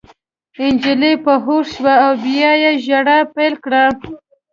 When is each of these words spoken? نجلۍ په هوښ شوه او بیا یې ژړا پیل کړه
نجلۍ 0.73 1.13
په 1.25 1.33
هوښ 1.45 1.65
شوه 1.75 1.93
او 2.05 2.13
بیا 2.23 2.51
یې 2.63 2.71
ژړا 2.85 3.19
پیل 3.35 3.53
کړه 3.63 3.83